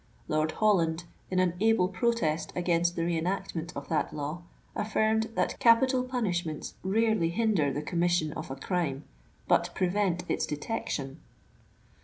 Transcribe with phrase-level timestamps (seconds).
[0.27, 4.41] Lord Holland, in an able protest against the re enactment of that law,
[4.75, 9.03] affirmed that capital punishments rarely hinder the commission of a crimOf
[9.47, 11.19] but prevent its detection.